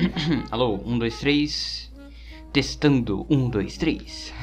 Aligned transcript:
Alô, 0.50 0.80
1, 0.84 0.98
2, 0.98 1.20
3. 1.20 1.92
Testando, 2.52 3.26
1, 3.28 3.50
2, 3.50 3.76
3. 3.76 4.34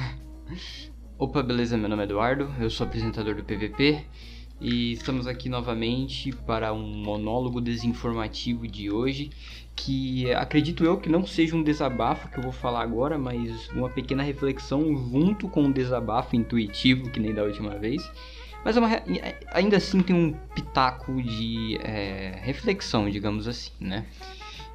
Opa, 1.18 1.42
beleza? 1.42 1.78
Meu 1.78 1.90
nome 1.90 2.04
é 2.04 2.06
Eduardo, 2.06 2.54
eu 2.60 2.70
sou 2.70 2.86
apresentador 2.86 3.36
do 3.36 3.44
PVP 3.44 4.06
e 4.62 4.94
estamos 4.94 5.26
aqui 5.26 5.50
novamente 5.50 6.32
para 6.32 6.72
um 6.74 6.88
monólogo 7.04 7.60
desinformativo 7.60 8.68
de 8.68 8.92
hoje. 8.92 9.32
Que 9.76 10.32
acredito 10.34 10.84
eu 10.84 10.98
que 10.98 11.10
não 11.10 11.26
seja 11.26 11.56
um 11.56 11.64
desabafo 11.64 12.30
que 12.30 12.38
eu 12.38 12.44
vou 12.44 12.52
falar 12.52 12.82
agora, 12.82 13.18
mas 13.18 13.70
uma 13.70 13.90
pequena 13.90 14.24
reflexão 14.24 14.96
junto 15.12 15.48
com 15.48 15.64
um 15.64 15.72
desabafo 15.72 16.36
intuitivo, 16.36 17.10
que 17.10 17.20
nem 17.20 17.34
da 17.34 17.44
última 17.44 17.78
vez. 17.78 18.08
Mas 18.64 18.76
é 18.76 18.80
uma, 18.80 18.90
ainda 19.52 19.78
assim 19.78 20.02
tem 20.02 20.16
um 20.16 20.34
pitaco 20.54 21.22
de 21.22 21.78
é, 21.82 22.40
reflexão, 22.44 23.10
digamos 23.10 23.48
assim, 23.48 23.72
né? 23.80 24.06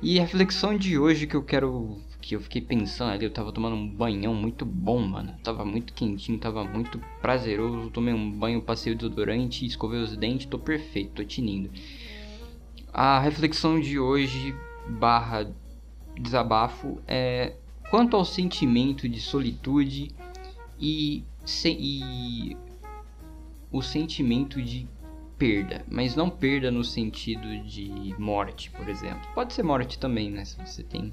E 0.03 0.19
a 0.19 0.23
reflexão 0.23 0.77
de 0.77 0.99
hoje 0.99 1.29
que 1.29 1.37
eu 1.37 1.45
quero. 1.45 1.97
Que 2.21 2.35
eu 2.35 2.41
fiquei 2.41 2.61
pensando 2.61 3.13
ali, 3.13 3.25
eu 3.25 3.33
tava 3.33 3.53
tomando 3.53 3.77
um 3.77 3.89
banhão 3.89 4.35
muito 4.35 4.67
bom, 4.67 5.01
mano. 5.01 5.37
Tava 5.45 5.65
muito 5.65 5.93
quentinho, 5.93 6.39
tava 6.39 6.65
muito 6.65 7.01
prazeroso. 7.21 7.89
Tomei 7.91 8.13
um 8.13 8.31
banho, 8.33 8.61
passei 8.61 8.93
o 8.93 8.97
desodorante, 8.97 9.65
escovei 9.65 10.01
os 10.01 10.17
dentes, 10.17 10.47
tô 10.47 10.59
perfeito, 10.59 11.13
tô 11.13 11.25
tinindo. 11.25 11.71
A 12.93 13.21
reflexão 13.21 13.79
de 13.79 13.97
hoje, 13.99 14.55
barra 14.89 15.49
desabafo, 16.21 17.01
é 17.07 17.55
quanto 17.89 18.17
ao 18.17 18.25
sentimento 18.25 19.09
de 19.09 19.21
solitude 19.21 20.11
e, 20.81 21.25
se, 21.45 21.71
e 21.71 22.57
o 23.71 23.81
sentimento 23.81 24.61
de 24.61 24.89
perda, 25.43 25.85
mas 25.91 26.15
não 26.15 26.31
perda 26.31 26.71
no 26.71 26.85
sentido 26.85 27.59
de 27.65 28.15
morte, 28.17 28.71
por 28.71 28.89
exemplo. 28.89 29.29
Pode 29.35 29.53
ser 29.53 29.65
morte 29.65 29.99
também, 29.99 30.31
né? 30.31 30.45
Se 30.45 30.57
você 30.57 30.85
tem 30.85 31.13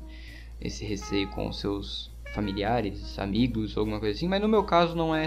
esse 0.61 0.85
receio 0.85 1.27
com 1.29 1.49
os 1.49 1.59
seus 1.59 2.11
familiares, 2.35 3.17
amigos, 3.17 3.75
alguma 3.75 3.99
coisa 3.99 4.15
assim, 4.15 4.27
mas 4.27 4.39
no 4.39 4.47
meu 4.47 4.63
caso 4.63 4.95
não 4.95 5.15
é 5.15 5.25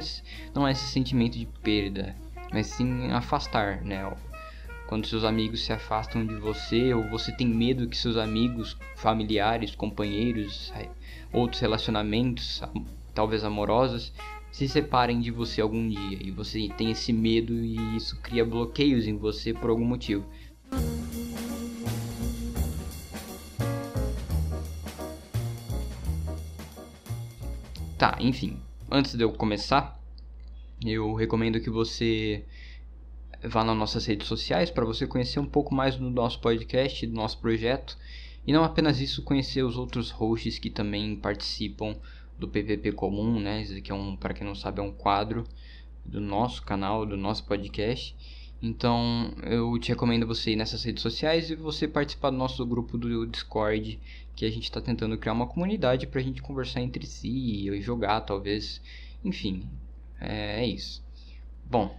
não 0.55 0.69
é 0.69 0.71
esse 0.71 0.87
sentimento 0.87 1.37
de 1.37 1.47
perda, 1.47 2.15
mas 2.53 2.69
sim 2.69 3.11
afastar, 3.11 3.83
né? 3.83 4.09
Quando 4.87 5.09
seus 5.09 5.25
amigos 5.25 5.65
se 5.65 5.73
afastam 5.73 6.25
de 6.25 6.37
você 6.37 6.95
ou 6.95 7.03
você 7.11 7.33
tem 7.33 7.49
medo 7.49 7.89
que 7.89 7.97
seus 7.97 8.17
amigos, 8.17 8.77
familiares, 8.95 9.75
companheiros, 9.75 10.73
outros 11.33 11.61
relacionamentos, 11.61 12.63
talvez 13.13 13.43
amorosos, 13.43 14.13
se 14.53 14.69
separem 14.69 15.19
de 15.19 15.31
você 15.31 15.63
algum 15.63 15.89
dia 15.89 16.19
e 16.21 16.31
você 16.31 16.69
tem 16.77 16.91
esse 16.91 17.11
medo 17.13 17.55
e 17.55 17.97
isso 17.97 18.21
cria 18.21 18.45
bloqueios 18.45 19.07
em 19.07 19.17
você 19.17 19.55
por 19.55 19.71
algum 19.71 19.85
motivo. 19.85 20.25
Tá, 27.97 28.19
enfim, 28.21 28.61
antes 28.91 29.15
de 29.15 29.25
eu 29.25 29.33
começar, 29.33 29.99
eu 30.85 31.15
recomendo 31.15 31.61
que 31.61 31.71
você 31.71 32.45
vá 33.43 33.65
nas 33.65 33.77
nossas 33.77 34.05
redes 34.05 34.27
sociais 34.27 34.71
para 34.71 34.85
você 34.85 35.07
conhecer 35.07 35.41
um 35.41 35.47
pouco 35.47 35.75
mais 35.75 35.97
do 35.97 36.11
nosso 36.11 36.41
podcast, 36.41 37.07
do 37.07 37.15
nosso 37.15 37.39
projeto, 37.39 37.97
e 38.47 38.53
não 38.53 38.65
apenas 38.65 39.01
isso, 39.01 39.23
conhecer 39.23 39.63
os 39.63 39.77
outros 39.77 40.11
hosts 40.11 40.59
que 40.59 40.69
também 40.69 41.17
participam 41.17 41.97
do 42.43 42.49
PVP 42.49 42.93
comum, 42.93 43.39
né? 43.41 43.63
Isso 43.63 43.77
aqui 43.77 43.93
é 43.93 43.95
um, 43.95 44.17
para 44.17 44.35
quem 44.35 44.47
não 44.47 44.55
sabe, 44.55 44.81
é 44.81 44.83
um 44.83 44.93
quadro 44.93 45.45
do 46.05 46.21
nosso 46.21 46.63
canal, 46.63 47.07
do 47.07 47.17
nosso 47.17 47.45
podcast. 47.45 48.15
Então, 48.61 49.33
eu 49.43 49.79
te 49.79 49.89
recomendo 49.89 50.27
você 50.27 50.53
ir 50.53 50.57
nessas 50.57 50.85
redes 50.85 51.03
sociais 51.03 51.51
e 51.51 51.57
você 51.57 51.89
participar 51.89 52.31
do 52.31 52.37
nosso 52.37 52.65
grupo 52.67 52.99
do 52.99 53.27
Discord, 53.27 53.99
que 54.37 54.45
a 54.45 54.51
gente 54.51 54.65
está 54.65 54.81
tentando 54.81 55.17
criar 55.19 55.33
uma 55.33 55.47
comunidade 55.47 56.07
para 56.07 56.21
a 56.21 56.23
gente 56.23 56.43
conversar 56.43 56.81
entre 56.81 57.07
si 57.07 57.69
e 57.69 57.81
jogar, 57.81 58.21
talvez. 58.23 58.81
Enfim, 59.25 59.65
é, 60.21 60.63
é 60.63 60.67
isso. 60.67 61.03
Bom, 61.69 61.97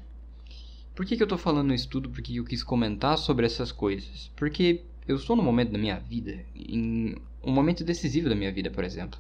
por 0.95 1.05
que, 1.05 1.15
que 1.15 1.23
eu 1.23 1.25
estou 1.25 1.37
falando 1.37 1.73
isso 1.73 1.89
tudo? 1.89 2.09
Porque 2.09 2.39
eu 2.39 2.45
quis 2.45 2.63
comentar 2.63 3.17
sobre 3.17 3.45
essas 3.45 3.71
coisas. 3.71 4.29
Porque 4.35 4.81
eu 5.07 5.15
estou 5.15 5.35
no 5.35 5.43
momento 5.43 5.71
da 5.71 5.77
minha 5.77 5.99
vida, 5.99 6.45
em 6.55 7.15
um 7.43 7.51
momento 7.51 7.83
decisivo 7.83 8.29
da 8.29 8.35
minha 8.35 8.51
vida, 8.51 8.69
por 8.69 8.83
exemplo. 8.83 9.19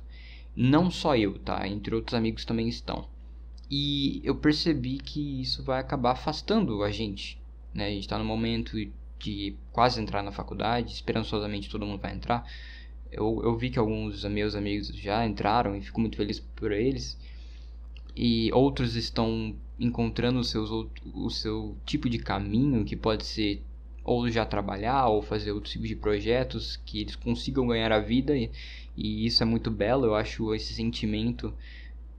Não 0.55 0.91
só 0.91 1.15
eu, 1.15 1.39
tá? 1.39 1.67
Entre 1.67 1.95
outros 1.95 2.13
amigos 2.13 2.45
também 2.45 2.67
estão. 2.67 3.07
E 3.69 4.21
eu 4.23 4.35
percebi 4.35 4.97
que 4.97 5.41
isso 5.41 5.63
vai 5.63 5.79
acabar 5.79 6.11
afastando 6.11 6.83
a 6.83 6.91
gente. 6.91 7.41
Né? 7.73 7.87
A 7.87 7.89
gente 7.89 8.01
está 8.01 8.19
no 8.19 8.25
momento 8.25 8.77
de 9.19 9.55
quase 9.71 9.99
entrar 9.99 10.21
na 10.21 10.31
faculdade, 10.31 10.93
esperançosamente 10.93 11.69
todo 11.69 11.85
mundo 11.85 12.01
vai 12.01 12.13
entrar. 12.13 12.45
Eu, 13.11 13.41
eu 13.43 13.57
vi 13.57 13.69
que 13.69 13.79
alguns 13.79 14.23
meus 14.25 14.53
amigos 14.55 14.89
já 14.89 15.25
entraram 15.25 15.75
e 15.75 15.81
fico 15.81 15.99
muito 15.99 16.17
feliz 16.17 16.39
por 16.39 16.71
eles. 16.71 17.17
E 18.15 18.51
outros 18.53 18.95
estão 18.95 19.55
encontrando 19.79 20.39
o, 20.39 20.43
seus, 20.43 20.69
o 21.13 21.29
seu 21.29 21.75
tipo 21.85 22.09
de 22.09 22.19
caminho, 22.19 22.85
que 22.85 22.95
pode 22.95 23.25
ser 23.25 23.63
ou 24.03 24.29
já 24.29 24.45
trabalhar 24.45 25.07
ou 25.07 25.21
fazer 25.21 25.51
outro 25.51 25.71
tipo 25.71 25.87
de 25.87 25.95
projetos 25.95 26.75
que 26.85 26.99
eles 26.99 27.15
consigam 27.15 27.67
ganhar 27.67 27.91
a 27.91 27.99
vida 27.99 28.35
e, 28.35 28.51
e 28.95 29.25
isso 29.25 29.43
é 29.43 29.45
muito 29.45 29.71
belo 29.71 30.05
eu 30.05 30.15
acho 30.15 30.53
esse 30.53 30.73
sentimento 30.73 31.53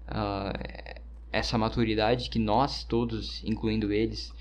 uh, 0.09 1.01
essa 1.33 1.59
maturidade 1.59 2.31
que 2.31 2.39
nós 2.39 2.85
todos 2.85 3.43
incluindo 3.45 3.93
eles 3.93 4.33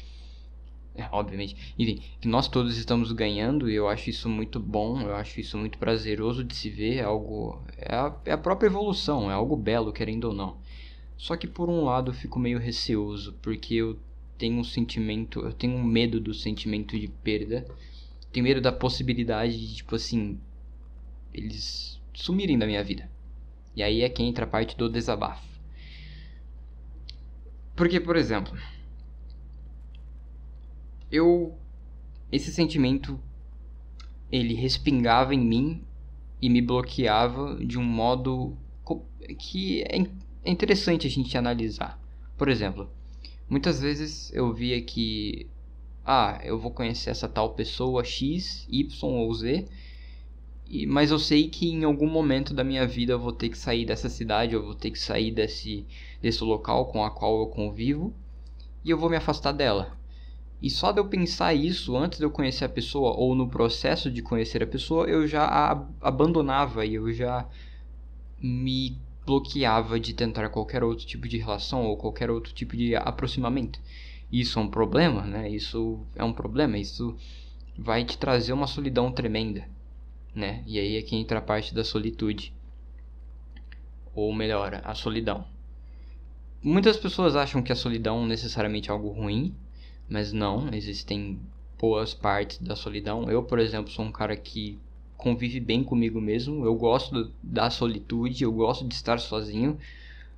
é, 0.95 1.07
obviamente 1.11 1.73
enfim 1.77 2.01
que 2.19 2.27
nós 2.27 2.47
todos 2.47 2.77
estamos 2.77 3.11
ganhando 3.11 3.69
e 3.69 3.75
eu 3.75 3.87
acho 3.87 4.09
isso 4.09 4.29
muito 4.29 4.59
bom 4.59 5.01
eu 5.01 5.15
acho 5.15 5.39
isso 5.39 5.57
muito 5.57 5.77
prazeroso 5.77 6.43
de 6.43 6.55
se 6.55 6.69
ver 6.69 6.97
é 6.97 7.03
algo 7.03 7.61
é 7.77 7.95
a, 7.95 8.15
é 8.25 8.31
a 8.31 8.37
própria 8.37 8.67
evolução 8.67 9.29
é 9.29 9.33
algo 9.33 9.55
belo 9.55 9.91
querendo 9.91 10.25
ou 10.25 10.33
não 10.33 10.57
só 11.17 11.37
que 11.37 11.47
por 11.47 11.69
um 11.69 11.83
lado 11.83 12.11
eu 12.11 12.15
fico 12.15 12.37
meio 12.37 12.59
receoso 12.59 13.33
porque 13.41 13.75
eu 13.75 13.97
tenho 14.37 14.59
um 14.59 14.63
sentimento, 14.63 15.39
eu 15.39 15.53
tenho 15.53 15.73
um 15.73 15.83
medo 15.83 16.19
do 16.19 16.33
sentimento 16.33 16.99
de 16.99 17.07
perda. 17.07 17.65
Tenho 18.31 18.43
medo 18.43 18.59
da 18.59 18.71
possibilidade 18.71 19.57
de, 19.57 19.75
tipo 19.75 19.95
assim, 19.95 20.37
eles 21.33 21.92
sumirem 22.13 22.57
da 22.57 22.65
minha 22.65 22.83
vida. 22.83 23.09
E 23.75 23.81
aí 23.81 24.01
é 24.01 24.09
que 24.09 24.23
entra 24.23 24.45
a 24.45 24.47
parte 24.47 24.77
do 24.77 24.89
desabafo. 24.89 25.47
Porque, 27.75 27.99
por 27.99 28.15
exemplo, 28.15 28.55
eu 31.11 31.57
esse 32.31 32.51
sentimento 32.51 33.19
ele 34.31 34.55
respingava 34.55 35.35
em 35.35 35.39
mim 35.39 35.83
e 36.41 36.49
me 36.49 36.61
bloqueava 36.61 37.55
de 37.63 37.77
um 37.77 37.83
modo 37.83 38.57
que 39.37 39.81
é, 39.83 40.01
é 40.43 40.51
interessante 40.51 41.07
a 41.07 41.09
gente 41.09 41.37
analisar. 41.37 41.99
Por 42.37 42.49
exemplo, 42.49 42.89
Muitas 43.53 43.79
vezes 43.79 44.33
eu 44.33 44.51
via 44.53 44.81
que, 44.81 45.47
ah, 46.05 46.39
eu 46.43 46.57
vou 46.57 46.71
conhecer 46.71 47.09
essa 47.09 47.27
tal 47.27 47.53
pessoa 47.53 48.03
X, 48.03 48.65
Y 48.67 49.07
ou 49.07 49.33
Z, 49.33 49.65
e, 50.73 50.87
mas 50.87 51.11
eu 51.11 51.19
sei 51.19 51.47
que 51.47 51.69
em 51.69 51.83
algum 51.83 52.09
momento 52.09 52.51
da 52.51 52.63
minha 52.63 52.87
vida 52.87 53.13
eu 53.13 53.19
vou 53.19 53.31
ter 53.31 53.49
que 53.49 53.57
sair 53.57 53.85
dessa 53.85 54.09
cidade, 54.09 54.55
eu 54.55 54.65
vou 54.65 54.73
ter 54.73 54.89
que 54.89 54.97
sair 54.97 55.29
desse, 55.29 55.85
desse 56.19 56.43
local 56.43 56.87
com 56.87 57.05
a 57.05 57.11
qual 57.11 57.41
eu 57.41 57.45
convivo, 57.45 58.11
e 58.83 58.89
eu 58.89 58.97
vou 58.97 59.07
me 59.07 59.15
afastar 59.15 59.51
dela. 59.51 59.95
E 60.59 60.71
só 60.71 60.91
de 60.91 60.99
eu 60.99 61.05
pensar 61.05 61.53
isso 61.53 61.95
antes 61.95 62.17
de 62.17 62.25
eu 62.25 62.31
conhecer 62.31 62.65
a 62.65 62.69
pessoa 62.69 63.11
ou 63.11 63.35
no 63.35 63.47
processo 63.47 64.09
de 64.09 64.23
conhecer 64.23 64.63
a 64.63 64.67
pessoa, 64.67 65.05
eu 65.07 65.27
já 65.27 65.45
a 65.45 65.85
abandonava 66.01 66.83
e 66.83 66.95
eu 66.95 67.13
já 67.13 67.47
me 68.41 68.97
bloqueava 69.25 69.99
de 69.99 70.11
tentar 70.13 70.49
qualquer 70.49 70.83
outro 70.83 71.05
tipo 71.05 71.27
de 71.27 71.37
relação 71.37 71.85
ou 71.85 71.97
qualquer 71.97 72.31
outro 72.31 72.51
tipo 72.51 72.75
de 72.75 72.95
aproximamento. 72.95 73.79
Isso 74.31 74.57
é 74.57 74.61
um 74.63 74.67
problema, 74.67 75.21
né? 75.21 75.49
Isso 75.49 75.99
é 76.15 76.23
um 76.23 76.33
problema, 76.33 76.79
isso 76.79 77.15
vai 77.77 78.03
te 78.03 78.17
trazer 78.17 78.53
uma 78.53 78.65
solidão 78.65 79.11
tremenda, 79.11 79.67
né? 80.33 80.63
E 80.65 80.79
aí 80.79 80.97
é 80.97 81.01
que 81.01 81.15
entra 81.15 81.39
a 81.39 81.41
parte 81.41 81.73
da 81.73 81.83
solitude. 81.83 82.53
Ou 84.15 84.33
melhor, 84.33 84.81
a 84.83 84.95
solidão. 84.95 85.45
Muitas 86.61 86.97
pessoas 86.97 87.35
acham 87.35 87.61
que 87.61 87.71
a 87.71 87.75
solidão 87.75 88.25
necessariamente 88.25 88.89
é 88.89 88.93
algo 88.93 89.09
ruim, 89.09 89.53
mas 90.07 90.31
não, 90.31 90.73
existem 90.73 91.39
boas 91.77 92.13
partes 92.13 92.59
da 92.59 92.75
solidão. 92.75 93.29
Eu, 93.29 93.43
por 93.43 93.59
exemplo, 93.59 93.91
sou 93.91 94.05
um 94.05 94.11
cara 94.11 94.35
que 94.35 94.79
convive 95.17 95.59
bem 95.59 95.83
comigo 95.83 96.21
mesmo. 96.21 96.65
Eu 96.65 96.75
gosto 96.75 97.31
da 97.41 97.69
solitude, 97.69 98.43
eu 98.43 98.51
gosto 98.51 98.87
de 98.87 98.93
estar 98.93 99.19
sozinho. 99.19 99.77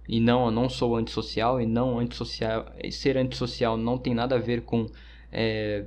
E 0.08 0.20
não, 0.20 0.46
eu 0.46 0.52
não 0.52 0.70
sou 0.70 0.96
antissocial 0.96 1.60
e 1.60 1.66
não 1.66 2.00
antissocial. 2.00 2.72
Ser 2.92 3.18
antissocial 3.18 3.78
não 3.78 3.98
tem 3.98 4.14
nada 4.14 4.36
a 4.36 4.40
ver 4.40 4.62
com 4.62 4.88
é, 5.32 5.86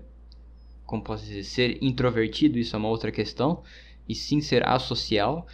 como 0.89 1.03
posso 1.03 1.23
dizer, 1.27 1.45
ser 1.45 1.79
introvertido, 1.83 2.59
isso 2.59 2.75
é 2.75 2.79
uma 2.79 2.89
outra 2.89 3.13
questão, 3.13 3.63
e 4.09 4.15
sim 4.15 4.41
ser 4.41 4.67
asocial. 4.67 5.47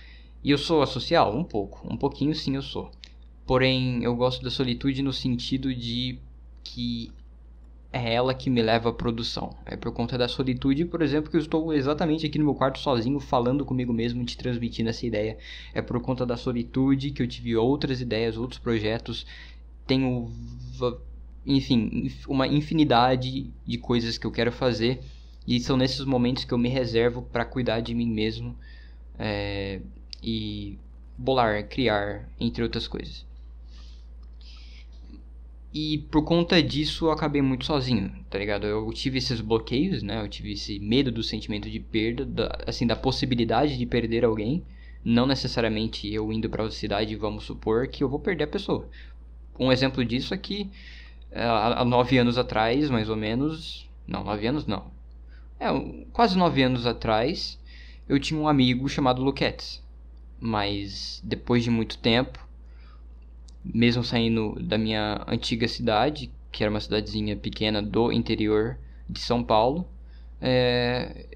E 0.43 0.51
eu 0.51 0.59
sou 0.59 0.83
asocial? 0.83 1.37
Um 1.37 1.45
pouco, 1.45 1.87
um 1.91 1.97
pouquinho 1.97 2.35
sim 2.35 2.55
eu 2.55 2.63
sou. 2.63 2.91
Porém, 3.47 4.03
eu 4.03 4.15
gosto 4.15 4.43
da 4.43 4.51
solitude 4.51 5.03
no 5.03 5.13
sentido 5.13 5.75
de 5.75 6.19
que 6.63 7.13
é 7.95 8.15
ela 8.15 8.35
que 8.35 8.51
me 8.51 8.61
leva 8.61 8.89
à 8.89 8.93
produção. 8.93 9.57
É 9.65 9.77
por 9.77 9.93
conta 9.93 10.19
da 10.19 10.27
solitude, 10.27 10.85
por 10.85 11.01
exemplo, 11.01 11.31
que 11.31 11.37
eu 11.37 11.41
estou 11.41 11.73
exatamente 11.73 12.27
aqui 12.27 12.39
no 12.39 12.45
meu 12.45 12.55
quarto 12.55 12.81
sozinho, 12.81 13.21
falando 13.21 13.65
comigo 13.65 13.93
mesmo, 13.93 14.25
te 14.25 14.37
transmitindo 14.37 14.91
essa 14.91 15.07
ideia. 15.07 15.39
É 15.73 15.81
por 15.81 16.01
conta 16.01 16.27
da 16.27 16.37
solitude 16.37 17.13
que 17.13 17.23
eu 17.23 17.29
tive 17.29 17.55
outras 17.57 18.01
ideias, 18.01 18.37
outros 18.37 18.59
projetos. 18.59 19.25
Tenho, 19.87 20.29
enfim, 21.47 22.11
uma 22.27 22.49
infinidade 22.49 23.53
de 23.65 23.79
coisas 23.79 24.19
que 24.19 24.27
eu 24.27 24.33
quero 24.33 24.51
fazer. 24.51 25.01
E 25.47 25.61
são 25.61 25.77
nesses 25.77 26.05
momentos 26.05 26.45
que 26.45 26.53
eu 26.53 26.59
me 26.59 26.69
reservo 26.69 27.23
para 27.23 27.45
cuidar 27.45 27.81
de 27.81 27.95
mim 27.95 28.09
mesmo 28.09 28.57
é, 29.19 29.81
e 30.23 30.79
bolar, 31.19 31.69
criar, 31.69 32.29
entre 32.41 32.63
outras 32.63 32.89
coisas. 32.89 33.27
E 35.73 35.99
por 36.11 36.23
conta 36.23 36.63
disso 36.63 37.07
eu 37.07 37.11
acabei 37.11 37.43
muito 37.43 37.65
sozinho, 37.65 38.13
tá 38.31 38.39
ligado? 38.39 38.65
Eu 38.65 38.93
tive 38.93 39.19
esses 39.19 39.41
bloqueios, 39.41 40.05
né? 40.05 40.23
Eu 40.23 40.29
tive 40.29 40.53
esse 40.53 40.79
medo 40.79 41.11
do 41.11 41.21
sentimento 41.21 41.69
de 41.69 41.81
perda, 41.81 42.25
da, 42.25 42.59
assim, 42.65 42.87
da 42.87 42.95
possibilidade 42.95 43.77
de 43.77 43.85
perder 43.85 44.25
alguém. 44.25 44.63
Não 45.05 45.27
necessariamente 45.27 46.11
eu 46.13 46.33
indo 46.33 46.49
pra 46.49 46.63
outra 46.63 46.79
cidade, 46.79 47.17
vamos 47.17 47.43
supor 47.43 47.89
que 47.89 48.05
eu 48.05 48.09
vou 48.09 48.21
perder 48.21 48.45
a 48.45 48.49
pessoa. 48.49 48.89
Um 49.59 49.73
exemplo 49.73 50.05
disso 50.05 50.33
é 50.33 50.39
que 50.39 50.71
é, 51.31 51.43
há 51.45 51.85
nove 51.85 52.17
anos 52.19 52.39
atrás, 52.39 52.89
mais 52.89 53.11
ou 53.11 53.17
menos. 53.17 53.91
Não, 54.07 54.23
nove 54.23 54.47
anos 54.47 54.67
não. 54.67 54.94
É, 55.59 55.69
quase 56.13 56.37
nove 56.37 56.63
anos 56.63 56.87
atrás, 56.87 57.59
eu 58.09 58.19
tinha 58.19 58.39
um 58.39 58.49
amigo 58.49 58.89
chamado 58.89 59.23
Luquetes. 59.23 59.83
Mas 60.41 61.21
depois 61.25 61.65
de 61.65 61.71
muito 61.71 61.99
tempo, 61.99 62.47
mesmo 63.65 64.05
saindo 64.05 64.57
da 64.61 64.77
minha 64.77 65.25
antiga 65.27 65.67
cidade, 65.67 66.31
que 66.53 66.63
era 66.63 66.71
uma 66.71 66.81
cidadezinha 66.81 67.37
pequena 67.37 67.83
do 67.83 68.13
interior 68.13 68.79
de 69.09 69.21
São 69.21 69.43
Paulo, 69.43 69.89
é, 70.41 71.27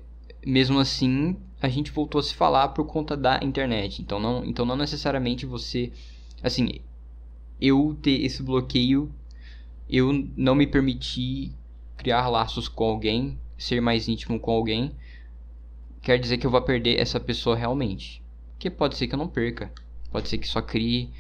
mesmo 0.45 0.79
assim 0.79 1.37
a 1.61 1.69
gente 1.69 1.91
voltou 1.91 2.21
a 2.21 2.23
se 2.23 2.35
falar 2.35 2.69
por 2.69 2.87
conta 2.87 3.17
da 3.17 3.41
internet. 3.43 4.01
Então 4.01 4.21
não, 4.21 4.45
então 4.45 4.65
não 4.65 4.77
necessariamente 4.77 5.45
você, 5.47 5.93
assim, 6.43 6.81
eu 7.61 7.97
ter 8.01 8.23
esse 8.25 8.43
bloqueio, 8.43 9.11
eu 9.89 10.13
não 10.37 10.55
me 10.55 10.67
permiti 10.67 11.51
criar 11.97 12.29
laços 12.29 12.69
com 12.69 12.85
alguém, 12.85 13.37
ser 13.59 13.81
mais 13.81 14.09
íntimo 14.09 14.39
com 14.39 14.53
alguém, 14.53 14.93
quer 16.01 16.19
dizer 16.19 16.39
que 16.39 16.47
eu 16.47 16.51
vou 16.51 16.63
perder 16.63 16.99
essa 16.99 17.19
pessoa 17.19 17.57
realmente. 17.57 18.23
Que 18.59 18.71
pode 18.71 18.97
ser 18.97 19.07
que 19.09 19.15
eu 19.15 19.19
não 19.19 19.29
perca, 19.29 19.71
pode 20.11 20.29
ser 20.29 20.39
que 20.39 20.49
só 20.49 20.63
crie 20.63 21.11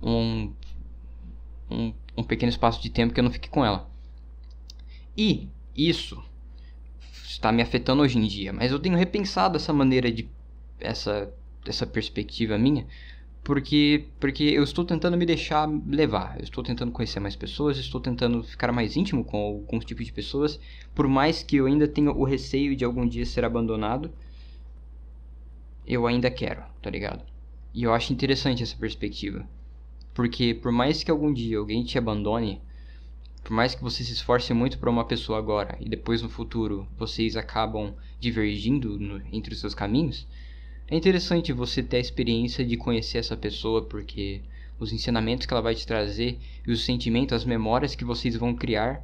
um, 0.00 0.52
um, 1.70 1.92
um 2.16 2.22
pequeno 2.22 2.50
espaço 2.50 2.80
de 2.80 2.88
tempo 2.88 3.12
que 3.12 3.20
eu 3.20 3.24
não 3.24 3.30
fique 3.30 3.50
com 3.50 3.64
ela. 3.64 3.90
E 5.16 5.48
isso 5.76 6.22
está 7.24 7.52
me 7.52 7.62
afetando 7.62 8.02
hoje 8.02 8.18
em 8.18 8.26
dia, 8.26 8.52
mas 8.52 8.72
eu 8.72 8.78
tenho 8.78 8.96
repensado 8.96 9.56
essa 9.56 9.72
maneira 9.72 10.10
de 10.10 10.28
essa 10.80 11.32
essa 11.66 11.86
perspectiva 11.86 12.56
minha, 12.56 12.86
porque 13.42 14.06
porque 14.18 14.44
eu 14.44 14.62
estou 14.62 14.84
tentando 14.84 15.16
me 15.16 15.24
deixar 15.24 15.68
levar, 15.86 16.36
eu 16.38 16.44
estou 16.44 16.62
tentando 16.62 16.92
conhecer 16.92 17.20
mais 17.20 17.34
pessoas, 17.34 17.78
estou 17.78 18.00
tentando 18.00 18.42
ficar 18.42 18.70
mais 18.72 18.96
íntimo 18.96 19.24
com 19.24 19.38
alguns 19.38 19.84
tipos 19.84 20.06
de 20.06 20.12
pessoas, 20.12 20.60
por 20.94 21.08
mais 21.08 21.42
que 21.42 21.56
eu 21.56 21.66
ainda 21.66 21.88
tenha 21.88 22.12
o 22.12 22.24
receio 22.24 22.76
de 22.76 22.84
algum 22.84 23.06
dia 23.06 23.24
ser 23.24 23.44
abandonado, 23.44 24.10
eu 25.86 26.06
ainda 26.06 26.30
quero, 26.30 26.62
tá 26.82 26.90
ligado? 26.90 27.24
E 27.72 27.82
eu 27.82 27.92
acho 27.92 28.12
interessante 28.12 28.62
essa 28.62 28.76
perspectiva. 28.76 29.48
Porque 30.12 30.54
por 30.54 30.72
mais 30.72 31.02
que 31.02 31.10
algum 31.10 31.32
dia 31.32 31.58
alguém 31.58 31.82
te 31.84 31.96
abandone, 31.96 32.60
por 33.42 33.52
mais 33.52 33.74
que 33.74 33.82
você 33.82 34.04
se 34.04 34.12
esforce 34.12 34.52
muito 34.52 34.78
para 34.78 34.90
uma 34.90 35.04
pessoa 35.04 35.38
agora 35.38 35.78
e 35.80 35.88
depois 35.88 36.20
no 36.20 36.28
futuro 36.28 36.86
vocês 36.98 37.36
acabam 37.36 37.94
divergindo 38.18 38.98
no, 38.98 39.22
entre 39.32 39.54
os 39.54 39.60
seus 39.60 39.74
caminhos, 39.74 40.26
é 40.90 40.96
interessante 40.96 41.52
você 41.52 41.82
ter 41.82 41.98
a 41.98 42.00
experiência 42.00 42.64
de 42.64 42.76
conhecer 42.76 43.18
essa 43.18 43.36
pessoa 43.36 43.82
porque 43.82 44.42
os 44.78 44.92
ensinamentos 44.92 45.46
que 45.46 45.52
ela 45.52 45.62
vai 45.62 45.74
te 45.74 45.86
trazer 45.86 46.38
e 46.66 46.72
os 46.72 46.84
sentimentos, 46.84 47.34
as 47.34 47.44
memórias 47.44 47.94
que 47.94 48.04
vocês 48.04 48.36
vão 48.36 48.54
criar 48.54 49.02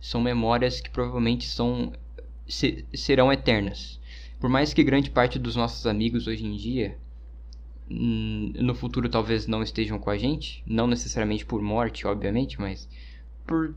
são 0.00 0.20
memórias 0.20 0.80
que 0.80 0.90
provavelmente 0.90 1.46
são 1.48 1.92
se, 2.46 2.84
serão 2.94 3.32
eternas. 3.32 3.98
Por 4.38 4.50
mais 4.50 4.74
que 4.74 4.84
grande 4.84 5.10
parte 5.10 5.38
dos 5.38 5.56
nossos 5.56 5.86
amigos 5.86 6.26
hoje 6.26 6.44
em 6.44 6.56
dia 6.56 6.98
Hum, 7.90 8.52
no 8.56 8.74
futuro 8.74 9.08
talvez 9.10 9.46
não 9.46 9.62
estejam 9.62 9.98
com 9.98 10.08
a 10.08 10.16
gente, 10.16 10.62
não 10.66 10.86
necessariamente 10.86 11.44
por 11.44 11.60
morte, 11.60 12.06
obviamente, 12.06 12.58
mas 12.58 12.88
por 13.46 13.74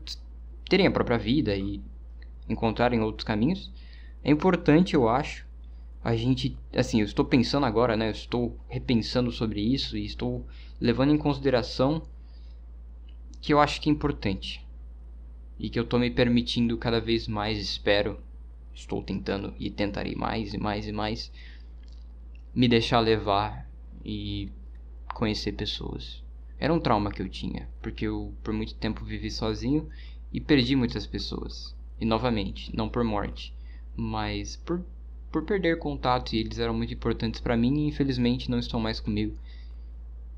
terem 0.68 0.86
a 0.86 0.90
própria 0.90 1.18
vida 1.18 1.54
e 1.54 1.82
encontrarem 2.48 3.00
outros 3.00 3.24
caminhos. 3.24 3.70
É 4.24 4.30
importante, 4.30 4.94
eu 4.94 5.08
acho, 5.08 5.46
a 6.02 6.14
gente, 6.14 6.56
assim, 6.74 7.00
eu 7.00 7.04
estou 7.04 7.24
pensando 7.24 7.66
agora, 7.66 7.96
né? 7.96 8.08
Eu 8.08 8.12
estou 8.12 8.58
repensando 8.68 9.30
sobre 9.32 9.60
isso 9.60 9.96
e 9.96 10.04
estou 10.04 10.46
levando 10.80 11.12
em 11.12 11.18
consideração 11.18 12.02
que 13.40 13.52
eu 13.52 13.60
acho 13.60 13.80
que 13.80 13.88
é 13.88 13.92
importante 13.92 14.66
e 15.58 15.68
que 15.68 15.78
eu 15.78 15.84
estou 15.84 15.98
me 15.98 16.10
permitindo 16.10 16.76
cada 16.78 17.00
vez 17.00 17.26
mais, 17.26 17.58
espero, 17.58 18.20
estou 18.74 19.02
tentando 19.02 19.52
e 19.58 19.70
tentarei 19.70 20.14
mais 20.14 20.54
e 20.54 20.58
mais 20.58 20.86
e 20.86 20.92
mais 20.92 21.32
me 22.54 22.68
deixar 22.68 23.00
levar 23.00 23.68
e 24.04 24.50
conhecer 25.14 25.52
pessoas. 25.52 26.22
Era 26.60 26.72
um 26.72 26.80
trauma 26.80 27.10
que 27.10 27.22
eu 27.22 27.28
tinha, 27.28 27.68
porque 27.82 28.06
eu 28.06 28.34
por 28.42 28.52
muito 28.52 28.74
tempo 28.74 29.04
vivi 29.04 29.30
sozinho 29.30 29.88
e 30.32 30.40
perdi 30.40 30.74
muitas 30.74 31.06
pessoas. 31.06 31.76
E 32.00 32.04
novamente, 32.04 32.74
não 32.74 32.88
por 32.88 33.02
morte, 33.02 33.52
mas 33.96 34.56
por, 34.56 34.84
por 35.30 35.44
perder 35.44 35.78
contato 35.78 36.32
e 36.32 36.38
eles 36.38 36.58
eram 36.58 36.74
muito 36.74 36.92
importantes 36.94 37.40
para 37.40 37.56
mim 37.56 37.84
e 37.84 37.88
infelizmente 37.88 38.50
não 38.50 38.58
estão 38.58 38.80
mais 38.80 39.00
comigo. 39.00 39.36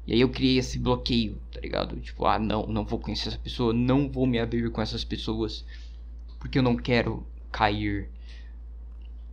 E 0.07 0.13
aí 0.13 0.21
eu 0.21 0.29
criei 0.29 0.59
esse 0.59 0.79
bloqueio, 0.79 1.39
tá 1.53 1.61
ligado? 1.61 2.01
Tipo, 2.01 2.27
ah, 2.27 2.39
não, 2.39 2.67
não 2.67 2.85
vou 2.85 2.99
conhecer 2.99 3.29
essa 3.29 3.39
pessoa, 3.39 3.73
não 3.73 4.11
vou 4.11 4.27
me 4.27 4.39
abrir 4.39 4.71
com 4.71 4.83
essas 4.83 5.05
pessoas, 5.05 5.65
porque 6.39 6.59
eu 6.59 6.63
não 6.63 6.77
quero 6.77 7.25
cair. 7.53 8.09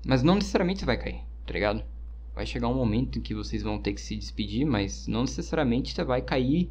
Mas 0.05 0.23
não 0.23 0.35
necessariamente 0.35 0.81
você 0.81 0.85
vai 0.85 0.97
cair, 0.97 1.21
tá 1.45 1.53
ligado? 1.53 1.83
vai 2.37 2.45
chegar 2.45 2.67
um 2.67 2.75
momento 2.75 3.17
em 3.17 3.21
que 3.21 3.33
vocês 3.33 3.63
vão 3.63 3.79
ter 3.81 3.93
que 3.93 3.99
se 3.99 4.15
despedir, 4.15 4.63
mas 4.63 5.07
não 5.07 5.21
necessariamente 5.21 5.91
você 5.91 6.03
vai 6.03 6.21
cair 6.21 6.69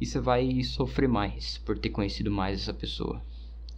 e 0.00 0.06
você 0.06 0.18
vai 0.18 0.62
sofrer 0.62 1.06
mais 1.06 1.58
por 1.58 1.78
ter 1.78 1.90
conhecido 1.90 2.30
mais 2.30 2.62
essa 2.62 2.72
pessoa. 2.72 3.22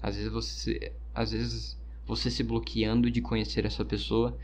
Às 0.00 0.14
vezes 0.14 0.30
você, 0.30 0.92
às 1.12 1.32
vezes 1.32 1.76
você 2.06 2.30
se 2.30 2.42
bloqueando 2.42 3.10
de 3.10 3.20
conhecer 3.20 3.64
essa 3.64 3.84
pessoa 3.84 4.36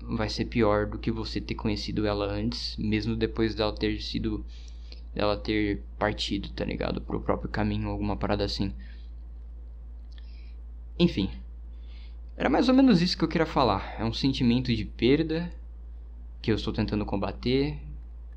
vai 0.00 0.28
ser 0.28 0.46
pior 0.46 0.86
do 0.86 0.98
que 0.98 1.10
você 1.10 1.40
ter 1.40 1.54
conhecido 1.54 2.06
ela 2.06 2.26
antes, 2.26 2.76
mesmo 2.76 3.14
depois 3.14 3.54
dela 3.54 3.74
ter 3.74 4.00
sido 4.00 4.44
dela 5.14 5.36
ter 5.36 5.82
partido, 5.98 6.50
tá 6.50 6.64
ligado? 6.64 7.00
Pro 7.00 7.20
próprio 7.20 7.50
caminho, 7.50 7.88
alguma 7.88 8.16
parada 8.16 8.44
assim. 8.44 8.72
Enfim, 10.98 11.30
era 12.36 12.48
mais 12.48 12.68
ou 12.68 12.74
menos 12.74 13.02
isso 13.02 13.18
que 13.18 13.24
eu 13.24 13.28
queria 13.28 13.46
falar. 13.46 13.96
É 13.98 14.04
um 14.04 14.12
sentimento 14.12 14.74
de 14.74 14.84
perda 14.84 15.52
que 16.40 16.50
eu 16.50 16.54
estou 16.54 16.72
tentando 16.72 17.04
combater 17.04 17.78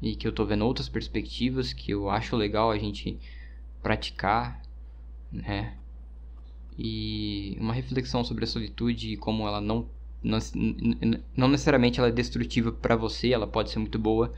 e 0.01 0.15
que 0.15 0.27
eu 0.27 0.31
estou 0.31 0.45
vendo 0.45 0.65
outras 0.65 0.89
perspectivas 0.89 1.71
que 1.71 1.91
eu 1.91 2.09
acho 2.09 2.35
legal 2.35 2.71
a 2.71 2.77
gente 2.77 3.19
praticar, 3.81 4.62
né? 5.31 5.77
E 6.77 7.58
uma 7.60 7.74
reflexão 7.74 8.24
sobre 8.24 8.44
a 8.46 8.48
solitude 8.48 9.13
e 9.13 9.18
como 9.18 9.48
ela 9.48 9.62
não 9.62 9.88
não, 10.24 10.39
não 11.36 11.50
necessariamente 11.50 12.00
ela 12.00 12.08
é 12.08 12.12
destrutiva 12.12 12.72
para 12.72 12.96
você, 12.96 13.34
ela 13.34 13.46
pode 13.46 13.70
ser 13.70 13.80
muito 13.80 14.00
boa 14.00 14.34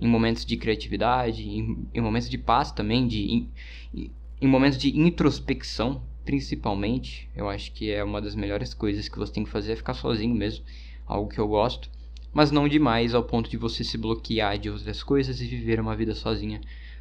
em 0.00 0.06
momentos 0.06 0.44
de 0.44 0.56
criatividade, 0.56 1.42
em, 1.42 1.86
em 1.92 2.00
momentos 2.00 2.28
de 2.28 2.38
paz 2.38 2.70
também, 2.70 3.06
de 3.06 3.48
em, 3.92 4.10
em 4.40 4.46
momentos 4.46 4.78
de 4.78 4.96
introspecção, 4.96 6.02
principalmente, 6.24 7.28
eu 7.34 7.48
acho 7.48 7.72
que 7.72 7.90
é 7.90 8.04
uma 8.04 8.20
das 8.20 8.34
melhores 8.34 8.72
coisas 8.72 9.08
que 9.08 9.18
você 9.18 9.32
tem 9.32 9.44
que 9.44 9.50
fazer 9.50 9.72
é 9.72 9.76
ficar 9.76 9.94
sozinho 9.94 10.34
mesmo, 10.34 10.64
algo 11.06 11.28
que 11.28 11.38
eu 11.40 11.48
gosto, 11.48 11.90
mas 12.32 12.50
não 12.50 12.68
demais 12.68 13.14
ao 13.14 13.24
ponto 13.24 13.50
de 13.50 13.56
você 13.56 13.82
se 13.82 13.98
bloquear 13.98 14.58
de 14.58 14.70
outras 14.70 15.02
coisas 15.02 15.40
e 15.40 15.46
viver 15.46 15.80
uma 15.80 15.96
vida 15.96 16.14
sozinha, 16.14 16.60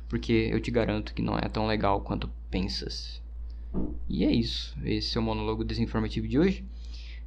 porque 0.09 0.49
eu 0.51 0.59
te 0.59 0.71
garanto 0.71 1.13
que 1.13 1.21
não 1.21 1.37
é 1.37 1.47
tão 1.47 1.67
legal 1.67 2.01
quanto 2.01 2.29
pensas. 2.49 3.21
E 4.09 4.23
é 4.23 4.31
isso, 4.31 4.77
esse 4.83 5.17
é 5.17 5.21
o 5.21 5.23
monólogo 5.23 5.63
desinformativo 5.63 6.27
de 6.27 6.39
hoje. 6.39 6.63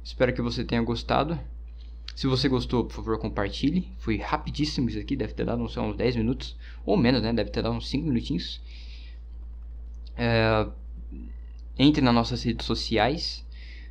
Espero 0.03 0.33
que 0.33 0.41
você 0.41 0.63
tenha 0.63 0.81
gostado. 0.81 1.39
Se 2.15 2.27
você 2.27 2.49
gostou, 2.49 2.85
por 2.85 2.95
favor, 2.95 3.19
compartilhe. 3.19 3.87
Foi 3.99 4.17
rapidíssimo 4.17 4.89
isso 4.89 4.99
aqui, 4.99 5.15
deve 5.15 5.33
ter 5.33 5.45
dado 5.45 5.61
uns 5.63 5.75
10 5.95 6.15
minutos, 6.15 6.57
ou 6.85 6.97
menos, 6.97 7.21
né? 7.21 7.31
Deve 7.31 7.49
ter 7.49 7.61
dado 7.61 7.75
uns 7.75 7.87
5 7.89 8.07
minutinhos. 8.07 8.61
É, 10.17 10.67
entre 11.77 12.01
nas 12.01 12.13
nossas 12.13 12.43
redes 12.43 12.65
sociais. 12.65 13.45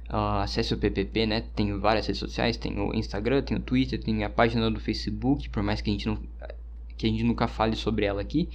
Uh, 0.09 0.42
acesse 0.42 0.75
o 0.75 0.76
PPP, 0.76 1.25
né? 1.25 1.40
Tem 1.54 1.78
várias 1.78 2.07
redes 2.07 2.19
sociais, 2.19 2.57
tem 2.57 2.78
o 2.80 2.92
Instagram, 2.92 3.42
tem 3.42 3.57
o 3.57 3.61
Twitter, 3.61 4.02
tem 4.02 4.25
a 4.25 4.30
página 4.30 4.69
do 4.69 4.80
Facebook, 4.80 5.49
por 5.49 5.62
mais 5.62 5.80
que 5.80 5.88
a 5.88 5.92
gente, 5.92 6.07
não, 6.07 6.19
que 6.97 7.07
a 7.07 7.09
gente 7.09 7.23
nunca 7.23 7.47
fale 7.47 7.76
sobre 7.76 8.07
ela 8.07 8.21
aqui. 8.21 8.49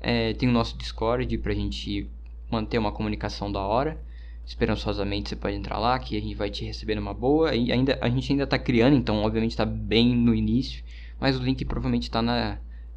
É, 0.00 0.34
tem 0.34 0.48
o 0.48 0.52
nosso 0.52 0.76
Discord 0.76 1.38
pra 1.38 1.54
gente 1.54 2.08
manter 2.50 2.78
uma 2.78 2.92
comunicação 2.92 3.50
da 3.50 3.60
hora. 3.60 4.00
esperançosamente 4.44 5.28
você 5.28 5.36
pode 5.36 5.56
entrar 5.56 5.78
lá, 5.78 5.98
que 5.98 6.16
a 6.16 6.20
gente 6.20 6.34
vai 6.34 6.48
te 6.50 6.64
receber 6.64 6.94
numa 6.94 7.12
boa. 7.12 7.54
E 7.54 7.70
ainda, 7.70 7.98
a 8.00 8.08
gente 8.08 8.32
ainda 8.32 8.44
está 8.44 8.58
criando, 8.58 8.96
então 8.96 9.22
obviamente 9.22 9.50
está 9.52 9.66
bem 9.66 10.14
no 10.14 10.34
início, 10.34 10.82
mas 11.20 11.38
o 11.38 11.42
link 11.42 11.64
provavelmente 11.64 12.04
está 12.04 12.22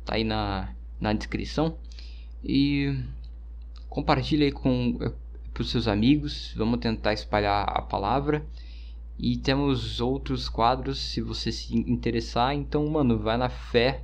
tá 0.05 0.15
aí 0.15 0.24
na, 0.24 0.74
na 1.00 1.13
descrição. 1.13 1.77
E 2.43 2.98
compartilhe 3.89 4.46
aí 4.46 4.51
com 4.51 4.98
para 5.53 5.62
os 5.62 5.70
seus 5.70 5.88
amigos, 5.88 6.53
vamos 6.55 6.79
tentar 6.79 7.13
espalhar 7.13 7.65
a 7.67 7.81
palavra. 7.81 8.46
E 9.20 9.38
temos 9.38 10.01
outros 10.01 10.50
quadros 10.50 10.98
se 11.00 11.22
você 11.22 11.51
se 11.51 11.75
interessar, 11.75 12.55
então, 12.55 12.88
mano, 12.88 13.20
vai 13.20 13.38
na 13.38 13.50
fé 13.50 14.03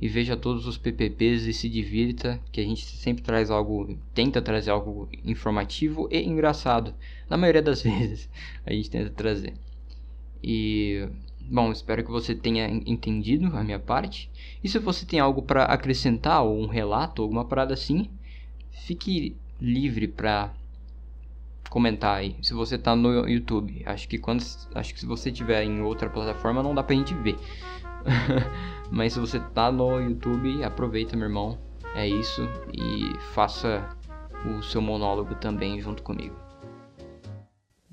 e 0.00 0.08
veja 0.08 0.36
todos 0.36 0.66
os 0.66 0.76
PPPs 0.76 1.44
e 1.44 1.52
se 1.52 1.68
divirta, 1.68 2.40
que 2.52 2.60
a 2.60 2.64
gente 2.64 2.84
sempre 2.84 3.22
traz 3.22 3.50
algo, 3.50 3.98
tenta 4.14 4.42
trazer 4.42 4.70
algo 4.70 5.08
informativo 5.24 6.08
e 6.10 6.22
engraçado. 6.22 6.94
Na 7.28 7.36
maioria 7.36 7.62
das 7.62 7.80
vezes 7.84 8.28
a 8.64 8.72
gente 8.72 8.90
tenta 8.90 9.10
trazer. 9.10 9.54
E 10.42 11.08
bom, 11.40 11.72
espero 11.72 12.04
que 12.04 12.10
você 12.10 12.34
tenha 12.34 12.68
entendido 12.68 13.56
a 13.56 13.64
minha 13.64 13.78
parte. 13.78 14.30
E 14.62 14.68
se 14.68 14.78
você 14.78 15.06
tem 15.06 15.18
algo 15.18 15.42
para 15.42 15.64
acrescentar 15.64 16.42
ou 16.42 16.60
um 16.60 16.66
relato, 16.66 17.22
alguma 17.22 17.44
parada 17.44 17.72
assim, 17.72 18.10
fique 18.70 19.34
livre 19.60 20.06
para 20.06 20.52
comentar 21.70 22.18
aí. 22.18 22.36
Se 22.42 22.52
você 22.52 22.76
tá 22.78 22.94
no 22.94 23.28
YouTube, 23.28 23.82
acho 23.86 24.08
que 24.08 24.18
quando 24.18 24.42
acho 24.74 24.94
que 24.94 25.00
se 25.00 25.06
você 25.06 25.32
tiver 25.32 25.64
em 25.64 25.80
outra 25.80 26.10
plataforma 26.10 26.62
não 26.62 26.74
dá 26.74 26.82
pra 26.82 26.94
gente 26.94 27.14
ver. 27.14 27.36
Mas 28.90 29.12
se 29.12 29.20
você 29.20 29.40
tá 29.40 29.70
no 29.70 30.00
YouTube, 30.00 30.62
aproveita, 30.64 31.16
meu 31.16 31.28
irmão. 31.28 31.58
É 31.94 32.06
isso 32.06 32.42
e 32.72 33.18
faça 33.32 33.88
o 34.44 34.62
seu 34.62 34.82
monólogo 34.82 35.34
também 35.36 35.80
junto 35.80 36.02
comigo. 36.02 36.36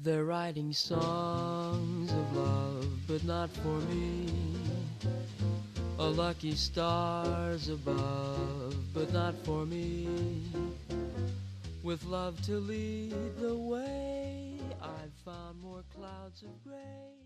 They're 0.04 0.26
writing 0.26 0.74
songs 0.74 2.12
of 2.12 2.36
love, 2.36 2.88
but 3.08 3.24
not 3.24 3.50
for 3.62 3.80
me. 3.90 4.26
A 5.98 6.04
lucky 6.04 6.54
stars 6.54 7.70
above, 7.70 8.76
but 8.94 9.14
not 9.14 9.34
for 9.46 9.66
me. 9.66 10.06
With 11.82 12.04
love 12.04 12.42
to 12.48 12.60
lead 12.60 13.16
the 13.40 13.56
way, 13.56 14.60
I've 14.82 15.14
found 15.24 15.62
more 15.62 15.84
clouds 15.96 16.44
of 16.44 16.50
gray. 16.66 17.23